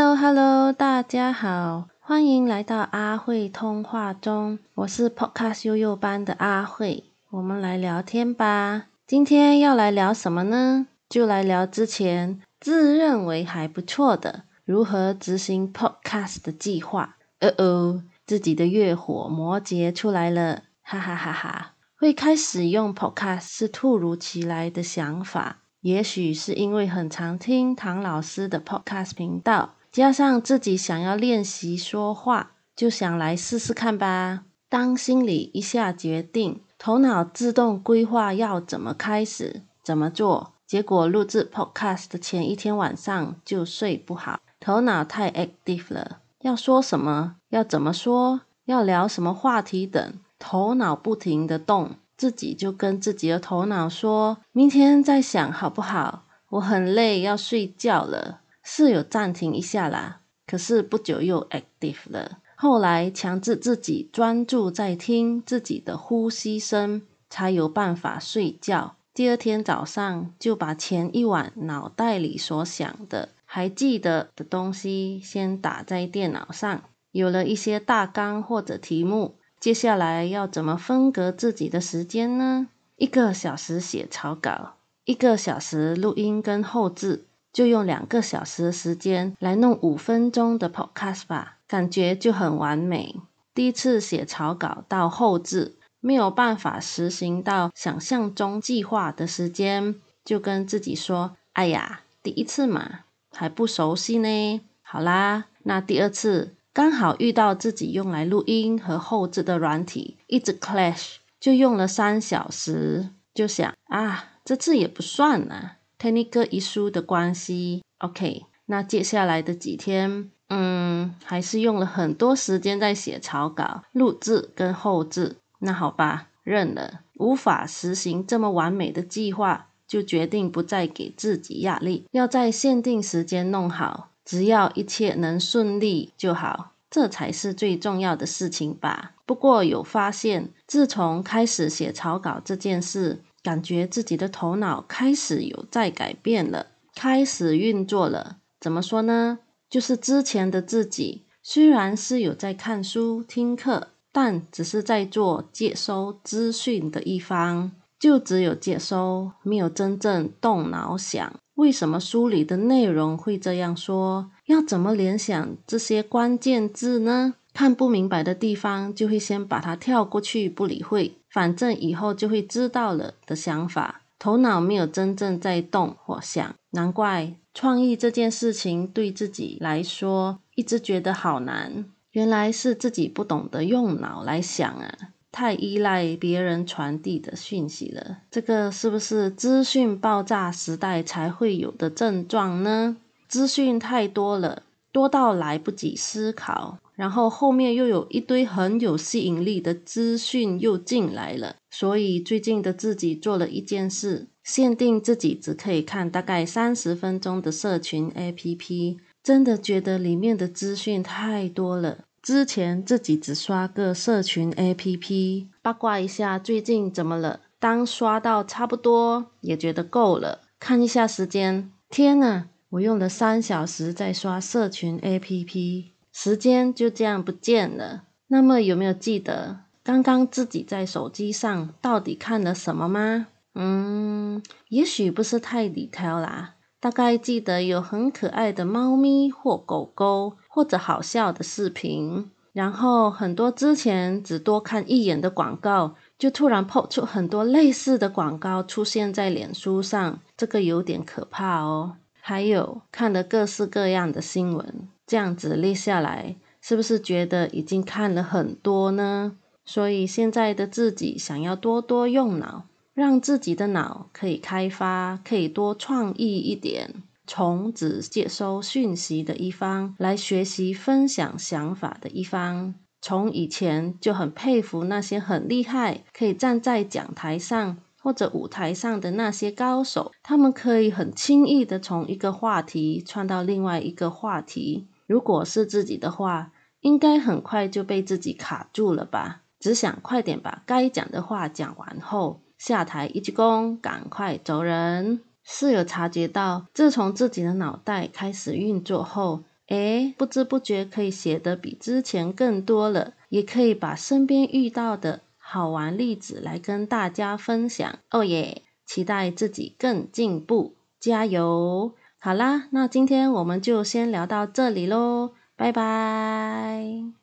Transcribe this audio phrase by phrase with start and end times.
[0.00, 8.86] Hello Hello，大家好，欢迎来到阿慧通话中，我是 Podcast 悠悠班的阿慧，我们来聊天吧。
[9.06, 10.86] 今天要来聊什么呢？
[11.06, 17.16] 就来聊之前自认为还不错的如何执行 Podcast 的计划。
[17.40, 21.74] 哦哦，自己的月火摩羯出来了，哈哈哈哈！
[21.98, 25.58] 会开始用 Podcast 是突如其来的想法。
[25.82, 34.44] 也许是因为很常听唐老师的 Podcast 频道，加上自己想要练习说话，就想来试试看吧。
[34.68, 51.96] 当心里一下决定，头脑自动规划要怎么开始、怎么做，结果录制 Podcast 的前一天晚上就睡不好，头脑太 active 了，要说什么、要怎么说、要聊什么话题等，头脑不停的动。
[52.16, 56.24] 自己就跟自己的头脑说：“明天再想好不好？
[56.50, 62.38] 我很累，要睡觉了。”是有暂停一下啦，可是不久又 active 了。
[62.54, 68.94] 后来强制自己专注在听自己的呼吸声，才有办法睡觉。
[69.12, 79.34] 第二天早上就把前一晚脑袋里所想的、还记得的东西先打在电脑上，有了一些大纲或者题目。
[79.58, 82.68] 接下来要怎么分隔自己的时间呢？
[82.94, 84.74] 一个小时写草稿，
[85.06, 93.16] 一个小时录音跟后置，就用两个小时的时间来弄五分钟的 podcast 吧，感觉就很完美。
[93.54, 103.00] 第一次写草稿到后置，没有办法实行到想象中计划的时间，就跟自己说：“哎呀，第一次嘛，
[103.32, 106.54] 还不熟悉呢。”好啦，那第二次。
[106.72, 117.82] 刚好遇到自己用来录音和后置的软体一直 clash，就用了三小时，就想啊，这次也不算啊，technical issue 的关系。
[117.98, 125.36] OK，那接下来的几天，嗯，还是用了很多时间在写草稿、录制跟后置。
[125.58, 134.08] 那好吧，认了，无法实行这么完美的计划，就决定不再给自己压力，要在限定时间弄好。
[134.24, 139.12] 只要一切能顺利就好，这才是最重要的事情吧。
[139.26, 148.38] 不过有发现，自从开始写草稿这件事，感觉自己的头脑开始有在改变了，开始运作了。
[148.60, 149.38] 怎么说呢？
[149.68, 161.32] 就是之前的自己虽然是有在看书、听课，但只是在做接收资讯的一方，就只有接收，没有真正动脑想。
[161.54, 164.30] 为什么书里的内容会这样说？
[164.46, 167.34] 要怎么联想这些关键字呢？
[167.52, 174.02] 看不明白的地方，就会先把它跳过去，不理会，反正以后就会知道了的想法。
[174.18, 181.86] 头脑没有真正在动或想，难怪创意这件事情对自己来说一直觉得好难。
[182.12, 184.98] 原来是自己不懂得用脑来想啊！
[185.32, 192.96] 太依赖别人传递的讯息了，这个是不是资讯爆炸时代才会有的症状呢？
[193.28, 201.56] 资讯太多了，多到来不及思考，然后后面又有一堆很有吸引力的资讯又进来了。
[201.70, 212.00] 所以最近的自己做了一件事，限定自己只可以看大概三十分钟的社群 APP，真的觉得里面的资讯太多了。
[212.20, 217.40] 之前自己只刷个社群 APP，八卦一下最近怎么了。
[217.58, 228.04] 当刷到差不多，也觉得够了，看一下时间，天呐，我用了三小时在刷社群 APP，时间就这样不见了。
[228.28, 233.26] 那么有没有记得刚刚自己在手机上到底看了什么吗？
[233.54, 236.54] 嗯，也许不是太理挑啦。
[236.78, 251.96] 大概记得有很可爱的猫咪或狗狗，或者好笑的视频，然后很多之前只多看一眼的广告，就突然抛出很多类似的广告出现在脸书上，这个有点可怕哦。
[252.22, 259.36] 还有看了各式各样的新闻，这样子列下来，是不是觉得已经看了很多呢？
[259.64, 262.66] 所以现在的自己想要多多用脑。
[262.94, 272.74] 让自己的脑可以开发，可以多创意一点，从只接收讯息的一方来学习分享想法的一方。
[273.02, 284.86] 从以前就很佩服那些很厉害，可以站在讲台上或者舞台上的那些高手，他们可以很轻易的从一个话题串到另外一个话题。
[285.10, 286.52] 如果是自己的话，
[286.82, 289.42] 应该很快就被自己卡住了吧？
[289.58, 295.20] 只想快点把该讲的话讲完后，下台一鞠躬，赶快走人。
[295.42, 307.98] 室友察觉到，自从自己的脑袋开始运作后，诶，不知不觉可以写得比之前更多了，也可以把身边遇到的好玩例子来跟大家分享。
[308.12, 311.94] 哦耶，期待自己更进步，加油！
[312.22, 317.19] 好啦那今天我们就先聊到这里喽拜拜。